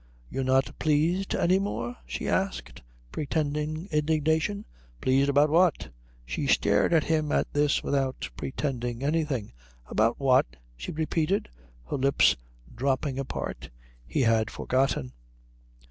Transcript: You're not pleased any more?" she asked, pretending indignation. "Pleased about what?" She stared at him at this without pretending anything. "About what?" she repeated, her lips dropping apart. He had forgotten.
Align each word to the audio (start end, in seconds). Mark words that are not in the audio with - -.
You're 0.31 0.43
not 0.43 0.79
pleased 0.79 1.35
any 1.35 1.59
more?" 1.59 1.95
she 2.07 2.27
asked, 2.27 2.81
pretending 3.11 3.87
indignation. 3.91 4.65
"Pleased 4.99 5.29
about 5.29 5.51
what?" 5.51 5.89
She 6.25 6.47
stared 6.47 6.91
at 6.91 7.03
him 7.03 7.31
at 7.31 7.53
this 7.53 7.83
without 7.83 8.31
pretending 8.35 9.03
anything. 9.03 9.53
"About 9.85 10.19
what?" 10.19 10.47
she 10.75 10.91
repeated, 10.91 11.49
her 11.87 11.97
lips 11.97 12.35
dropping 12.73 13.19
apart. 13.19 13.69
He 14.07 14.21
had 14.21 14.49
forgotten. 14.49 15.11